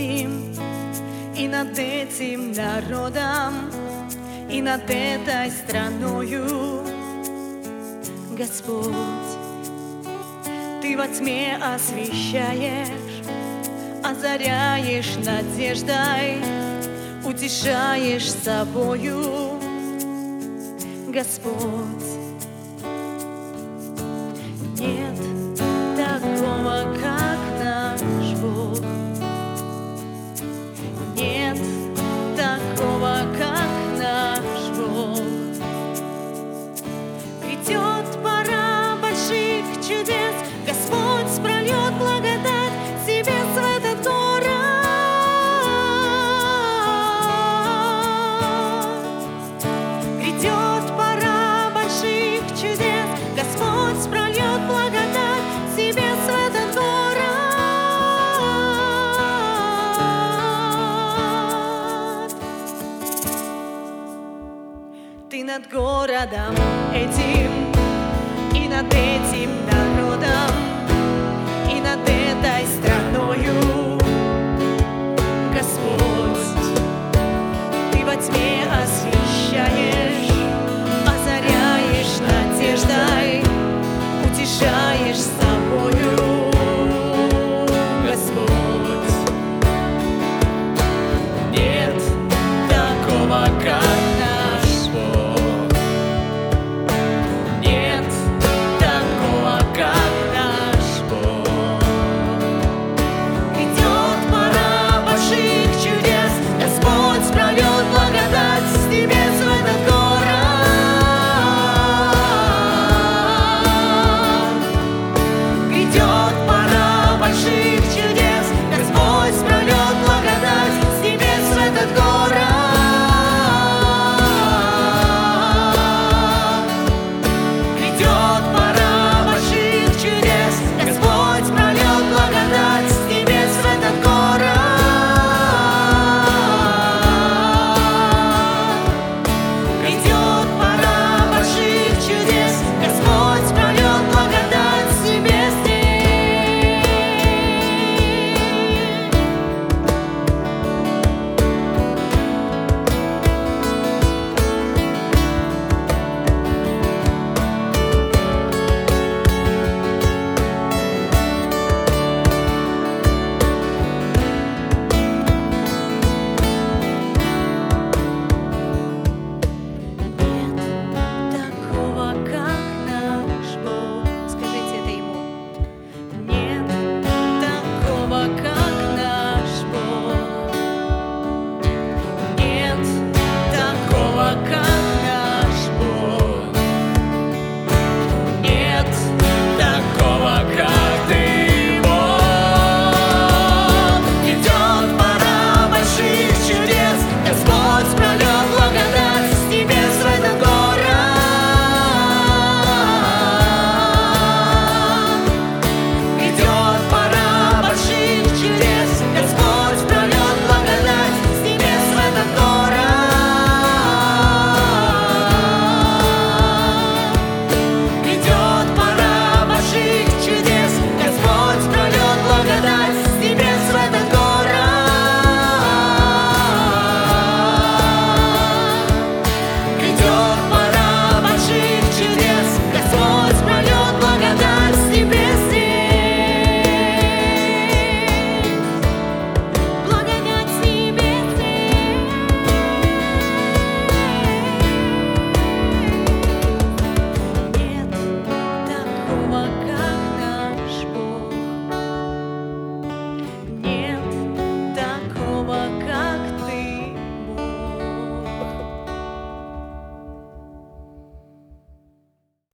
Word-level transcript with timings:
этим 0.00 0.54
И 1.36 1.48
над 1.48 1.78
этим 1.78 2.52
народом 2.52 3.70
И 4.50 4.60
над 4.60 4.88
этой 4.88 5.50
страною. 5.50 6.84
Господь 8.36 9.30
Ты 10.82 10.96
во 10.96 11.06
тьме 11.08 11.56
освещаешь 11.56 12.88
Озаряешь 14.02 15.16
надеждой 15.16 16.38
Утешаешь 17.24 18.32
собою. 18.32 19.60
Господь 21.08 22.10
Нет 24.78 25.09
Ты 65.40 65.46
над 65.46 65.70
городом 65.70 66.54
этим 66.92 67.72
и 68.54 68.68
над 68.68 68.92
этим 68.92 69.50
народом 69.64 70.69